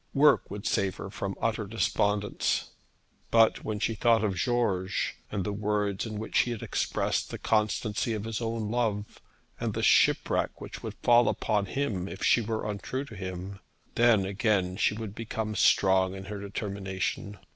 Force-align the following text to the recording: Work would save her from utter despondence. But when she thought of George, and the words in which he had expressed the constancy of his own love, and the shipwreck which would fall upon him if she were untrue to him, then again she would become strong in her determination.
Work 0.15 0.49
would 0.49 0.65
save 0.65 0.95
her 0.95 1.11
from 1.11 1.35
utter 1.39 1.67
despondence. 1.67 2.71
But 3.29 3.63
when 3.63 3.77
she 3.79 3.93
thought 3.93 4.23
of 4.23 4.33
George, 4.35 5.17
and 5.31 5.43
the 5.43 5.53
words 5.53 6.07
in 6.07 6.17
which 6.17 6.39
he 6.39 6.49
had 6.49 6.63
expressed 6.63 7.29
the 7.29 7.37
constancy 7.37 8.13
of 8.13 8.23
his 8.23 8.41
own 8.41 8.71
love, 8.71 9.21
and 9.59 9.75
the 9.75 9.83
shipwreck 9.83 10.59
which 10.59 10.81
would 10.81 10.95
fall 11.03 11.29
upon 11.29 11.67
him 11.67 12.07
if 12.07 12.23
she 12.23 12.41
were 12.41 12.67
untrue 12.67 13.05
to 13.05 13.15
him, 13.15 13.59
then 13.93 14.25
again 14.25 14.75
she 14.75 14.95
would 14.95 15.13
become 15.13 15.53
strong 15.53 16.15
in 16.15 16.25
her 16.25 16.39
determination. 16.39 17.37